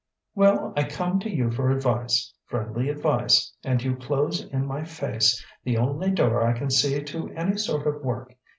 [0.33, 4.85] "Well, I come to you for advice friendly advice and you close in my very
[4.87, 8.35] face the only door I can see to any sort of work.